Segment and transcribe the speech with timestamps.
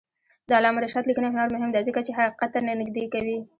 [0.47, 3.37] د علامه رشاد لیکنی هنر مهم دی ځکه چې حقیقت ته نږدې کوي.